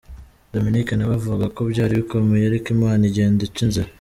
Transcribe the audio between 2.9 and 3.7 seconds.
igenda ica